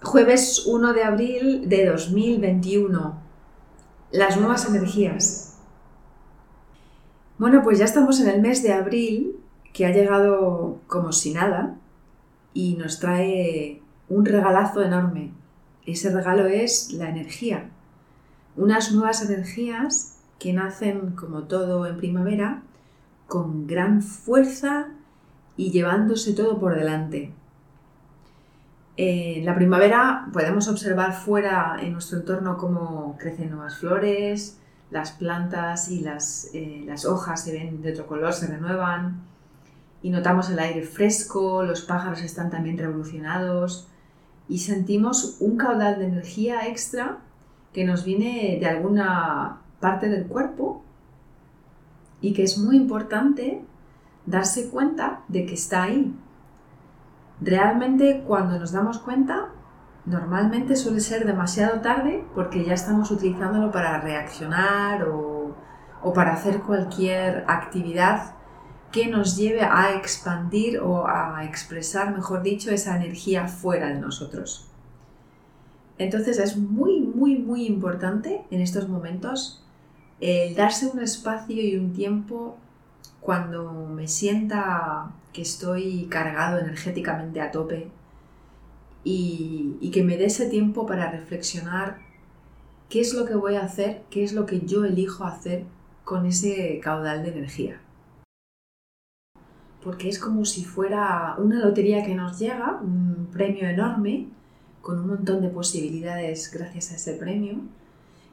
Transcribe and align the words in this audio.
Jueves 0.00 0.64
1 0.68 0.92
de 0.92 1.02
abril 1.02 1.68
de 1.68 1.86
2021. 1.86 3.20
Las 4.12 4.36
nuevas 4.36 4.64
energías. 4.68 5.58
Bueno, 7.36 7.62
pues 7.64 7.80
ya 7.80 7.84
estamos 7.84 8.20
en 8.20 8.28
el 8.28 8.40
mes 8.40 8.62
de 8.62 8.72
abril, 8.72 9.40
que 9.72 9.86
ha 9.86 9.90
llegado 9.90 10.78
como 10.86 11.10
si 11.10 11.34
nada, 11.34 11.74
y 12.54 12.76
nos 12.76 13.00
trae 13.00 13.82
un 14.08 14.24
regalazo 14.24 14.84
enorme. 14.84 15.32
Ese 15.84 16.14
regalo 16.14 16.46
es 16.46 16.92
la 16.92 17.08
energía. 17.08 17.68
Unas 18.56 18.92
nuevas 18.92 19.28
energías 19.28 20.20
que 20.38 20.52
nacen, 20.52 21.16
como 21.16 21.48
todo 21.48 21.84
en 21.86 21.96
primavera, 21.96 22.62
con 23.26 23.66
gran 23.66 24.02
fuerza 24.02 24.90
y 25.56 25.72
llevándose 25.72 26.34
todo 26.34 26.60
por 26.60 26.76
delante. 26.76 27.34
En 29.00 29.44
la 29.44 29.54
primavera 29.54 30.26
podemos 30.32 30.66
observar 30.66 31.12
fuera 31.12 31.76
en 31.80 31.92
nuestro 31.92 32.18
entorno 32.18 32.56
cómo 32.56 33.16
crecen 33.16 33.50
nuevas 33.50 33.76
flores, 33.76 34.58
las 34.90 35.12
plantas 35.12 35.88
y 35.88 36.00
las, 36.00 36.50
eh, 36.52 36.82
las, 36.84 37.04
hojas 37.04 37.44
se 37.44 37.52
ven 37.52 37.80
de 37.80 37.92
otro 37.92 38.08
color, 38.08 38.32
se 38.32 38.48
renuevan. 38.48 39.22
Y 40.02 40.10
notamos 40.10 40.50
el 40.50 40.58
aire 40.58 40.82
fresco, 40.82 41.62
los 41.62 41.82
pájaros 41.82 42.22
están 42.22 42.50
también 42.50 42.76
revolucionados. 42.76 43.86
Y 44.48 44.58
sentimos 44.58 45.36
un 45.38 45.56
caudal 45.56 46.00
de 46.00 46.06
energía 46.06 46.66
extra 46.66 47.18
que 47.72 47.84
nos 47.84 48.04
viene 48.04 48.58
de 48.58 48.66
alguna 48.66 49.60
parte 49.78 50.08
del 50.08 50.26
cuerpo 50.26 50.82
y 52.20 52.32
que 52.32 52.42
es 52.42 52.58
muy 52.58 52.74
importante 52.74 53.62
darse 54.26 54.70
cuenta 54.70 55.20
de 55.28 55.46
que 55.46 55.54
está 55.54 55.84
ahí, 55.84 56.12
Realmente 57.40 58.24
cuando 58.26 58.58
nos 58.58 58.72
damos 58.72 58.98
cuenta, 58.98 59.50
normalmente 60.06 60.74
suele 60.74 61.00
ser 61.00 61.24
demasiado 61.24 61.80
tarde 61.80 62.24
porque 62.34 62.64
ya 62.64 62.74
estamos 62.74 63.10
utilizándolo 63.10 63.70
para 63.70 64.00
reaccionar 64.00 65.04
o, 65.04 65.54
para 66.14 66.32
hacer 66.32 66.62
cualquier 66.62 67.44
actividad 67.46 68.34
que 68.90 69.06
nos 69.06 69.36
lleve 69.36 69.62
a 69.62 69.94
expandir 69.94 70.80
o 70.80 71.06
a 71.06 71.44
expresar, 71.44 72.14
mejor 72.14 72.42
dicho, 72.42 72.70
esa 72.70 72.96
energía 72.96 73.46
fuera 73.46 73.88
de 73.88 74.00
nosotros. 74.00 74.68
Entonces 75.98 76.38
es 76.38 76.56
muy, 76.56 77.00
muy, 77.00 77.38
muy 77.38 77.66
importante 77.66 78.44
en 78.50 78.60
estos 78.60 78.88
momentos 78.88 79.64
el 80.20 80.54
darse 80.54 80.86
un 80.86 81.00
espacio 81.00 81.60
y 81.60 81.76
un 81.76 81.92
tiempo 81.92 82.56
cuando 83.28 83.70
me 83.74 84.08
sienta 84.08 85.12
que 85.34 85.42
estoy 85.42 86.06
cargado 86.06 86.60
energéticamente 86.60 87.42
a 87.42 87.50
tope 87.50 87.90
y, 89.04 89.90
que 89.92 90.02
me 90.02 90.16
dé 90.16 90.24
ese 90.24 90.48
tiempo 90.48 90.86
para 90.86 91.10
reflexionar 91.10 91.98
qué 92.88 93.02
es 93.02 93.12
lo 93.12 93.26
que 93.26 93.34
voy 93.34 93.56
a 93.56 93.64
hacer, 93.64 94.00
qué 94.08 94.24
es 94.24 94.32
lo 94.32 94.46
que 94.46 94.62
yo 94.62 94.86
elijo 94.86 95.24
hacer 95.24 95.64
con 96.04 96.24
ese 96.24 96.80
caudal 96.82 97.22
de 97.22 97.32
energía. 97.32 97.82
Porque 99.84 100.08
es 100.08 100.18
como 100.18 100.46
si 100.46 100.64
fuera 100.64 101.36
una 101.36 101.58
lotería 101.58 102.06
que 102.06 102.14
nos 102.14 102.38
llega, 102.38 102.80
un 102.80 103.28
premio 103.30 103.68
enorme, 103.68 104.28
con 104.80 105.00
un 105.00 105.06
montón 105.06 105.42
de 105.42 105.50
posibilidades 105.50 106.50
gracias 106.50 106.92
a 106.92 106.96
ese 106.96 107.12
premio, 107.12 107.58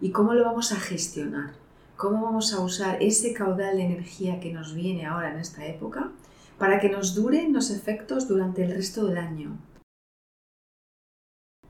y 0.00 0.12
cómo 0.12 0.34
lo 0.34 0.44
vamos 0.44 0.70
a 0.70 0.76
gestionar, 0.76 1.63
cómo 1.96 2.22
vamos 2.22 2.52
a 2.52 2.60
usar 2.60 3.02
ese 3.02 3.32
caudal 3.32 3.76
de 3.76 3.84
energía 3.84 4.40
que 4.40 4.52
nos 4.52 4.74
viene 4.74 5.06
ahora 5.06 5.32
en 5.32 5.38
esta 5.38 5.66
época 5.66 6.10
para 6.58 6.80
que 6.80 6.88
nos 6.88 7.14
duren 7.14 7.52
los 7.52 7.70
efectos 7.70 8.28
durante 8.28 8.64
el 8.64 8.74
resto 8.74 9.06
del 9.06 9.18
año. 9.18 9.58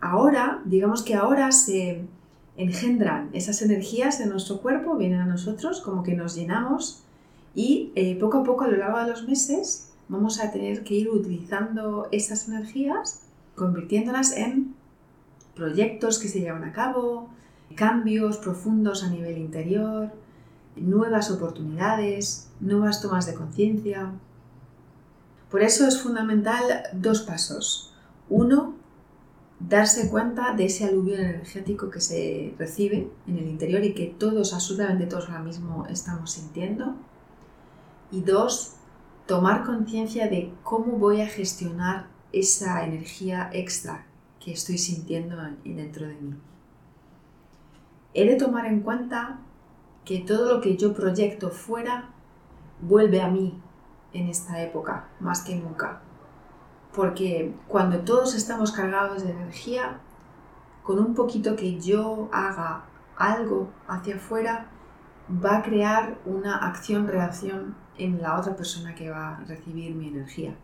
Ahora, 0.00 0.62
digamos 0.64 1.02
que 1.02 1.14
ahora 1.14 1.50
se 1.50 2.04
engendran 2.56 3.30
esas 3.32 3.62
energías 3.62 4.20
en 4.20 4.30
nuestro 4.30 4.60
cuerpo, 4.60 4.96
vienen 4.96 5.20
a 5.20 5.26
nosotros, 5.26 5.80
como 5.80 6.02
que 6.02 6.14
nos 6.14 6.34
llenamos 6.36 7.02
y 7.54 7.92
eh, 7.94 8.16
poco 8.18 8.38
a 8.38 8.44
poco 8.44 8.64
a 8.64 8.68
lo 8.68 8.76
largo 8.76 8.98
de 9.00 9.10
los 9.10 9.26
meses 9.26 9.92
vamos 10.08 10.40
a 10.40 10.50
tener 10.50 10.84
que 10.84 10.94
ir 10.94 11.10
utilizando 11.10 12.08
esas 12.12 12.48
energías, 12.48 13.22
convirtiéndolas 13.54 14.36
en 14.36 14.74
proyectos 15.54 16.18
que 16.18 16.28
se 16.28 16.40
llevan 16.40 16.64
a 16.64 16.72
cabo, 16.72 17.28
cambios 17.74 18.38
profundos 18.38 19.04
a 19.04 19.10
nivel 19.10 19.38
interior, 19.38 20.10
nuevas 20.76 21.30
oportunidades, 21.30 22.50
nuevas 22.60 23.00
tomas 23.02 23.26
de 23.26 23.34
conciencia. 23.34 24.12
Por 25.50 25.62
eso 25.62 25.86
es 25.86 26.00
fundamental 26.00 26.62
dos 26.92 27.22
pasos. 27.22 27.94
Uno, 28.28 28.74
darse 29.60 30.08
cuenta 30.08 30.54
de 30.54 30.66
ese 30.66 30.84
aluvión 30.84 31.20
energético 31.20 31.90
que 31.90 32.00
se 32.00 32.54
recibe 32.58 33.10
en 33.26 33.38
el 33.38 33.48
interior 33.48 33.82
y 33.84 33.94
que 33.94 34.06
todos, 34.06 34.54
absolutamente 34.54 35.06
todos 35.06 35.28
ahora 35.28 35.42
mismo 35.42 35.86
estamos 35.86 36.32
sintiendo. 36.32 36.94
Y 38.10 38.20
dos, 38.20 38.74
tomar 39.26 39.64
conciencia 39.64 40.28
de 40.28 40.52
cómo 40.62 40.98
voy 40.98 41.20
a 41.20 41.26
gestionar 41.26 42.06
esa 42.32 42.84
energía 42.84 43.50
extra 43.52 44.06
que 44.40 44.52
estoy 44.52 44.78
sintiendo 44.78 45.36
dentro 45.64 46.06
de 46.06 46.14
mí. 46.14 46.34
He 48.14 48.24
de 48.24 48.36
tomar 48.36 48.66
en 48.66 48.80
cuenta 48.80 49.38
que 50.04 50.20
todo 50.20 50.54
lo 50.54 50.60
que 50.60 50.76
yo 50.76 50.94
proyecto 50.94 51.50
fuera 51.50 52.10
vuelve 52.80 53.20
a 53.20 53.28
mí 53.28 53.60
en 54.12 54.28
esta 54.28 54.62
época, 54.62 55.08
más 55.20 55.42
que 55.42 55.56
nunca. 55.56 56.00
Porque 56.94 57.54
cuando 57.68 58.00
todos 58.00 58.34
estamos 58.34 58.72
cargados 58.72 59.22
de 59.22 59.30
energía, 59.30 60.00
con 60.82 60.98
un 60.98 61.14
poquito 61.14 61.54
que 61.54 61.78
yo 61.78 62.28
haga 62.32 62.86
algo 63.16 63.68
hacia 63.86 64.16
afuera, 64.16 64.70
va 65.28 65.58
a 65.58 65.62
crear 65.62 66.18
una 66.24 66.56
acción-reacción 66.56 67.76
en 67.98 68.22
la 68.22 68.38
otra 68.38 68.56
persona 68.56 68.94
que 68.94 69.10
va 69.10 69.36
a 69.36 69.44
recibir 69.44 69.94
mi 69.94 70.08
energía. 70.08 70.56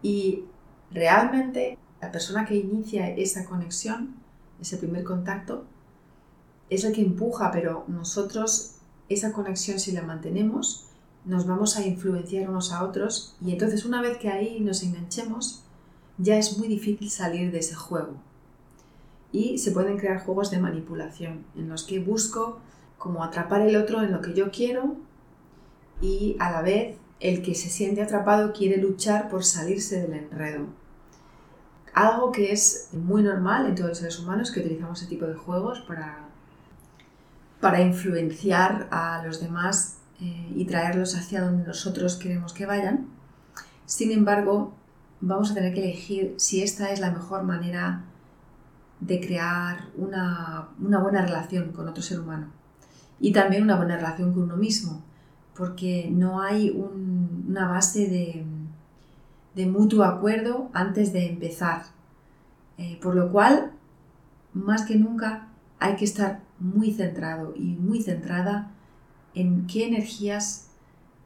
Y 0.00 0.44
realmente 0.90 1.78
la 2.00 2.10
persona 2.10 2.46
que 2.46 2.56
inicia 2.56 3.10
esa 3.10 3.44
conexión, 3.44 4.14
ese 4.60 4.78
primer 4.78 5.04
contacto, 5.04 5.66
es 6.74 6.84
el 6.84 6.92
que 6.92 7.02
empuja, 7.02 7.50
pero 7.50 7.84
nosotros 7.88 8.76
esa 9.08 9.32
conexión 9.32 9.78
si 9.78 9.92
la 9.92 10.02
mantenemos, 10.02 10.88
nos 11.24 11.46
vamos 11.46 11.76
a 11.76 11.86
influenciar 11.86 12.48
unos 12.48 12.72
a 12.72 12.84
otros 12.84 13.36
y 13.44 13.52
entonces 13.52 13.84
una 13.84 14.02
vez 14.02 14.18
que 14.18 14.28
ahí 14.28 14.60
nos 14.60 14.82
enganchemos, 14.82 15.62
ya 16.18 16.36
es 16.36 16.58
muy 16.58 16.68
difícil 16.68 17.10
salir 17.10 17.52
de 17.52 17.58
ese 17.58 17.74
juego. 17.74 18.14
Y 19.30 19.58
se 19.58 19.72
pueden 19.72 19.98
crear 19.98 20.24
juegos 20.24 20.50
de 20.50 20.58
manipulación 20.58 21.44
en 21.56 21.68
los 21.68 21.84
que 21.84 22.00
busco 22.00 22.60
como 22.98 23.24
atrapar 23.24 23.62
el 23.62 23.76
otro 23.76 24.02
en 24.02 24.12
lo 24.12 24.20
que 24.20 24.34
yo 24.34 24.50
quiero 24.50 24.96
y 26.00 26.36
a 26.38 26.50
la 26.50 26.62
vez 26.62 26.96
el 27.20 27.42
que 27.42 27.54
se 27.54 27.70
siente 27.70 28.02
atrapado 28.02 28.52
quiere 28.52 28.78
luchar 28.78 29.28
por 29.28 29.44
salirse 29.44 30.02
del 30.02 30.14
enredo. 30.14 30.66
Algo 31.94 32.32
que 32.32 32.52
es 32.52 32.88
muy 32.92 33.22
normal 33.22 33.66
en 33.66 33.74
todos 33.74 33.90
los 33.90 33.98
seres 33.98 34.18
humanos 34.18 34.50
que 34.50 34.60
utilizamos 34.60 35.00
ese 35.00 35.08
tipo 35.08 35.26
de 35.26 35.34
juegos 35.34 35.80
para, 35.80 36.31
para 37.62 37.80
influenciar 37.80 38.88
a 38.90 39.22
los 39.24 39.40
demás 39.40 39.98
eh, 40.20 40.52
y 40.56 40.64
traerlos 40.64 41.14
hacia 41.14 41.42
donde 41.42 41.64
nosotros 41.64 42.16
queremos 42.16 42.52
que 42.52 42.66
vayan. 42.66 43.06
Sin 43.86 44.10
embargo, 44.10 44.74
vamos 45.20 45.52
a 45.52 45.54
tener 45.54 45.72
que 45.72 45.84
elegir 45.84 46.34
si 46.38 46.60
esta 46.60 46.90
es 46.90 46.98
la 46.98 47.12
mejor 47.12 47.44
manera 47.44 48.02
de 48.98 49.20
crear 49.20 49.90
una, 49.96 50.70
buena 50.76 51.24
relación 51.24 51.70
con 51.70 51.88
otro 51.88 52.02
ser 52.02 52.18
humano 52.18 52.48
y 53.20 53.32
también 53.32 53.62
una 53.62 53.76
buena 53.76 53.94
relación 53.94 54.32
con 54.32 54.42
uno 54.42 54.56
mismo, 54.56 55.00
porque 55.54 56.08
no 56.10 56.42
hay 56.42 56.70
una 56.70 57.68
base 57.68 58.44
de, 59.54 59.66
mutuo 59.66 60.02
acuerdo 60.02 60.68
antes 60.72 61.12
de 61.12 61.28
empezar. 61.28 61.84
Eh, 62.76 62.98
por 63.00 63.14
lo 63.14 63.30
cual, 63.30 63.70
más 64.52 64.82
que 64.82 64.96
nunca, 64.96 65.51
hay 65.82 65.96
que 65.96 66.04
estar 66.04 66.40
muy 66.60 66.92
centrado 66.92 67.54
y 67.56 67.74
muy 67.74 68.02
centrada 68.02 68.70
en 69.34 69.66
qué 69.66 69.88
energías 69.88 70.68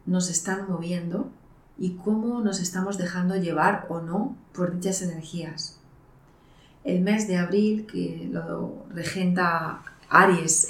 nos 0.06 0.30
están 0.30 0.70
moviendo 0.70 1.30
y 1.78 1.96
cómo 1.96 2.40
nos 2.40 2.60
estamos 2.60 2.96
dejando 2.96 3.36
llevar 3.36 3.86
o 3.90 4.00
no 4.00 4.34
por 4.54 4.72
dichas 4.72 5.02
energías. 5.02 5.78
El 6.84 7.02
mes 7.02 7.28
de 7.28 7.36
abril, 7.36 7.86
que 7.86 8.28
lo 8.32 8.86
regenta 8.94 9.82
Aries, 10.08 10.68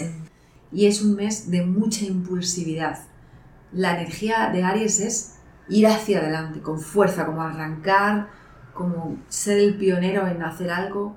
y 0.73 0.87
es 0.87 1.03
un 1.03 1.15
mes 1.15 1.49
de 1.51 1.65
mucha 1.65 2.07
impulsividad. 2.07 2.99
La 3.71 3.95
energía 3.97 4.51
de 4.51 4.65
Aries 4.65 4.99
es 4.99 5.39
ir 5.69 5.87
hacia 5.87 6.19
adelante, 6.19 6.61
con 6.61 6.81
fuerza, 6.81 7.25
como 7.25 7.43
arrancar, 7.43 8.31
como 8.75 9.17
ser 9.29 9.59
el 9.59 9.77
pionero 9.77 10.27
en 10.27 10.43
hacer 10.43 10.71
algo. 10.71 11.15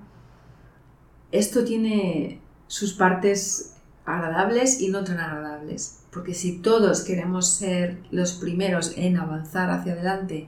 Esto 1.31 1.63
tiene 1.63 2.41
sus 2.69 2.93
partes 2.93 3.73
agradables 4.05 4.79
y 4.79 4.89
no 4.89 5.03
tan 5.03 5.19
agradables. 5.19 6.03
Porque 6.11 6.33
si 6.33 6.59
todos 6.59 7.01
queremos 7.01 7.49
ser 7.49 7.97
los 8.11 8.33
primeros 8.33 8.93
en 8.95 9.17
avanzar 9.17 9.71
hacia 9.71 9.93
adelante 9.93 10.47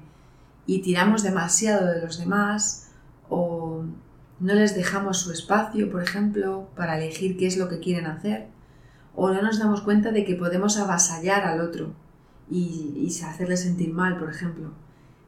y 0.68 0.82
tiramos 0.84 1.24
demasiado 1.24 1.88
de 1.88 2.02
los 2.02 2.20
demás 2.20 2.90
o 3.28 3.84
no 4.40 4.54
les 4.54 4.76
dejamos 4.76 5.18
su 5.18 5.32
espacio, 5.32 5.92
por 5.92 6.04
ejemplo, 6.04 6.70
para 6.76 6.98
elegir 6.98 7.38
qué 7.38 7.48
es 7.48 7.58
lo 7.58 7.70
que 7.70 7.80
quieren 7.80 8.06
hacer, 8.06 8.48
o 9.16 9.32
no 9.32 9.42
nos 9.42 9.60
damos 9.60 9.82
cuenta 9.82 10.12
de 10.12 10.24
que 10.24 10.36
podemos 10.36 10.78
avasallar 10.78 11.44
al 11.44 11.60
otro 11.60 11.94
y, 12.50 12.94
y 12.98 13.24
hacerle 13.24 13.58
sentir 13.58 13.94
mal, 13.94 14.18
por 14.18 14.30
ejemplo. 14.30 14.72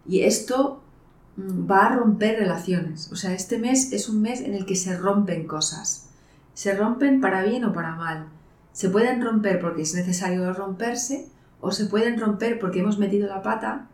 Y 0.07 0.22
esto 0.22 0.84
mm, 1.38 1.69
va 1.69 1.88
a 1.88 1.96
romper 1.96 2.38
relaciones. 2.38 3.12
O 3.12 3.16
sea, 3.16 3.34
este 3.34 3.57
mes 3.57 3.92
es 3.94 4.10
un 4.10 4.22
mes 4.22 4.42
en 4.42 4.54
el 4.54 4.66
que 4.66 4.75
se 4.75 4.96
rompen 4.96 5.48
cosas. 5.48 6.12
Se 6.54 6.76
rompen 6.76 7.22
para 7.22 7.44
bien 7.44 7.66
o 7.66 7.74
para 7.74 7.96
mal. 7.96 8.28
Se 8.72 8.90
pueden 8.90 9.24
romper 9.24 9.60
porque 9.60 9.84
es 9.84 9.94
necesario 9.94 10.52
romperse 10.54 11.28
o 11.62 11.72
se 11.72 11.86
pueden 11.86 12.20
romper 12.20 12.60
porque 12.60 12.80
hemos 12.80 13.00
metido 13.00 13.28
la 13.28 13.42
pata 13.42 13.88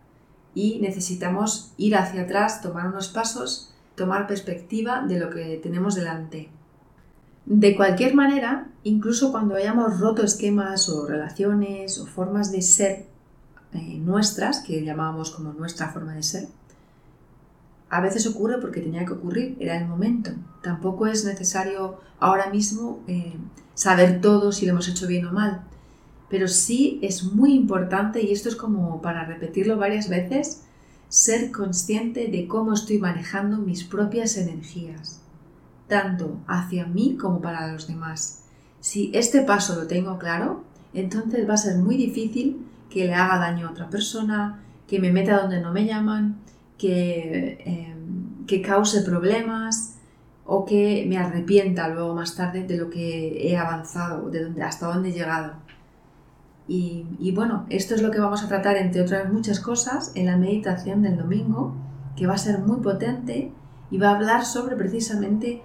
y 0.54 0.80
necesitamos 0.80 1.74
ir 1.78 1.96
hacia 1.96 2.24
atrás, 2.24 2.62
tomar 2.62 2.88
unos 2.88 3.10
pasos, 3.10 3.74
tomar 3.96 4.28
perspectiva 4.28 5.06
de 5.06 5.20
lo 5.20 5.30
que 5.30 5.60
tenemos 5.62 5.96
delante. 5.96 6.50
De 7.46 7.76
cualquier 7.76 8.16
manera, 8.16 8.68
incluso 8.84 9.32
cuando 9.32 9.56
hayamos 9.56 10.00
roto 10.00 10.24
esquemas 10.24 10.90
o 10.90 11.08
relaciones 11.08 12.00
o 12.00 12.06
formas 12.06 12.52
de 12.52 12.62
ser 12.62 13.06
eh, 13.74 13.98
nuestras, 14.00 14.60
que 14.60 14.84
llamábamos 14.84 15.32
como 15.32 15.54
nuestra 15.54 15.90
forma 15.90 16.14
de 16.14 16.24
ser, 16.24 16.48
a 17.90 18.02
veces 18.02 18.28
ocurre 18.28 18.60
porque 18.60 18.82
tenía 18.82 19.06
que 19.06 19.14
ocurrir, 19.14 19.58
era 19.60 19.78
el 19.78 19.88
momento. 19.88 20.32
Tampoco 20.62 21.08
es 21.08 21.26
necesario 21.26 22.00
ahora 22.20 22.50
mismo 22.50 23.00
eh, 23.08 23.34
saber 23.74 24.22
todo 24.22 24.52
si 24.52 24.66
lo 24.66 24.74
hemos 24.74 24.88
hecho 24.88 25.08
bien 25.08 25.26
o 25.26 25.32
mal, 25.32 25.64
pero 26.30 26.48
sí 26.48 27.00
es 27.02 27.24
muy 27.24 27.54
importante, 27.54 28.22
y 28.22 28.32
esto 28.32 28.50
es 28.50 28.56
como 28.56 29.02
para 29.02 29.26
repetirlo 29.26 29.78
varias 29.78 30.10
veces, 30.10 30.64
ser 31.08 31.52
consciente 31.52 32.28
de 32.28 32.48
cómo 32.48 32.74
estoy 32.74 33.00
manejando 33.00 33.58
mis 33.58 33.84
propias 33.84 34.38
energías, 34.38 35.22
tanto 35.88 36.40
hacia 36.48 36.86
mí 36.86 37.18
como 37.20 37.42
para 37.42 37.72
los 37.72 37.88
demás. 37.88 38.44
Si 38.80 39.10
este 39.16 39.42
paso 39.42 39.76
lo 39.76 39.88
tengo 39.88 40.20
claro, 40.20 40.64
entonces 40.94 41.50
va 41.50 41.56
a 41.56 41.58
ser 41.58 41.78
muy 41.78 41.98
difícil 41.98 42.66
que 42.92 43.06
le 43.06 43.16
haga 43.16 43.40
daño 43.40 43.68
a 43.68 43.72
otra 43.72 43.90
persona, 43.90 44.62
que 44.88 45.00
me 45.00 45.12
meta 45.12 45.42
donde 45.42 45.62
no 45.62 45.72
me 45.72 45.86
llaman, 45.86 46.38
que, 46.80 47.62
em, 47.66 48.46
que 48.48 48.64
cause 48.64 49.04
problemas 49.04 49.98
o 50.46 50.66
que 50.66 51.06
me 51.08 51.18
arrepienta 51.20 51.88
luego 51.90 52.16
más 52.16 52.36
tarde 52.36 52.64
de 52.64 52.78
lo 52.78 52.90
que 52.90 53.48
he 53.48 53.56
avanzado, 53.56 54.31
de 54.31 54.46
dónde, 54.46 54.64
hasta 54.64 54.88
dónde 54.88 55.10
he 55.10 55.14
llegado. 55.14 55.54
Y, 56.68 57.06
y, 57.20 57.31
bueno, 57.31 57.66
esto 57.70 57.94
es 57.94 58.02
lo 58.02 58.10
que 58.10 58.20
vamos 58.20 58.44
a 58.44 58.48
tratar, 58.48 58.78
entre 58.78 59.02
otras 59.02 59.31
muchas 59.31 59.60
cosas, 59.60 60.12
en 60.16 60.26
la 60.26 60.38
meditación 60.38 61.04
del 61.04 61.18
domingo, 61.18 61.76
que 62.16 62.26
va 62.26 62.34
a 62.34 62.38
ser 62.40 62.60
muy 62.60 62.80
potente 62.81 63.52
y 63.92 63.98
va 63.98 64.10
a 64.10 64.16
hablar 64.16 64.46
sobre 64.46 64.76
precisamente 64.76 65.62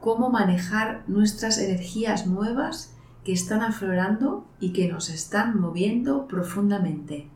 cómo 0.00 0.30
manejar 0.30 1.02
nuestras 1.06 1.58
energías 1.58 2.26
nuevas 2.26 2.94
que 3.24 3.32
están 3.32 3.62
aflorando 3.62 4.46
y 4.60 4.72
que 4.72 4.88
nos 4.88 5.10
están 5.10 5.60
moviendo 5.60 6.28
profundamente. 6.28 7.30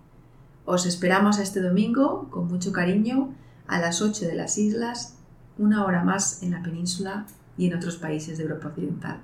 Os 0.71 0.85
esperamos 0.85 1.39
este 1.39 1.63
domingo 1.63 2.29
con 2.29 2.47
mucho 2.47 2.73
cariño 2.73 3.33
a 3.67 3.79
las 3.81 4.03
8 4.03 4.27
de 4.27 4.35
las 4.35 4.59
islas, 4.59 5.17
una 5.57 5.87
hora 5.87 6.05
más 6.05 6.43
en 6.43 6.51
la 6.51 6.63
península 6.63 7.25
y 7.57 7.69
en 7.69 7.75
otros 7.75 7.97
países 7.97 8.37
de 8.37 8.45
Europa 8.45 8.69
Occidental. 8.69 9.23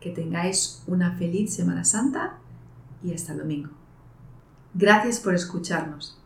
Que 0.00 0.12
tengáis 0.12 0.82
una 0.86 1.14
feliz 1.18 1.52
Semana 1.54 1.84
Santa 1.84 2.38
y 3.02 3.12
hasta 3.12 3.32
el 3.32 3.40
domingo. 3.40 3.68
Gracias 4.72 5.20
por 5.20 5.34
escucharnos. 5.34 6.18